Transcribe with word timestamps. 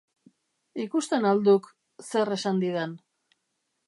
Ikusten 0.83 1.27
al 1.31 1.43
duk, 1.49 1.69
zer 2.07 2.33
esan 2.39 2.63
didan? 2.65 2.97